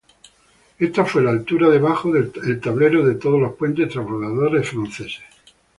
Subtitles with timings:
[0.79, 5.21] Este fue la altura de bajo el tablero de todos los puentes transbordadores franceses.